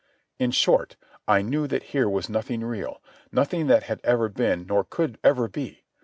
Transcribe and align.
In 0.39 0.49
short, 0.49 0.95
I 1.27 1.43
knew 1.43 1.67
that 1.67 1.83
here 1.93 2.09
was 2.09 2.27
nothing 2.27 2.61
real, 2.61 3.03
nothing 3.31 3.67
that 3.67 3.83
had 3.83 4.01
ever 4.03 4.29
been 4.29 4.65
nor 4.65 4.83
could 4.83 5.19
ever 5.23 5.47
be. 5.47 5.83